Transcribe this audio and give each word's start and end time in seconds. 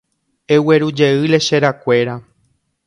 Eguerujey 0.55 1.27
lecherakuéra. 1.33 2.15